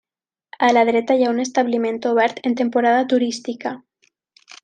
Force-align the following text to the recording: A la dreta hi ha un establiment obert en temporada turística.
A 0.67 0.69
la 0.77 0.83
dreta 0.87 1.17
hi 1.19 1.25
ha 1.25 1.33
un 1.33 1.41
establiment 1.43 2.01
obert 2.13 2.41
en 2.51 2.57
temporada 2.63 3.05
turística. 3.13 3.77